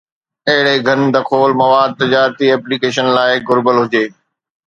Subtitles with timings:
[0.49, 4.05] اهڙي گھڻ-دخول مواد تجارتي ايپليڪيشنن لاء گهربل هجي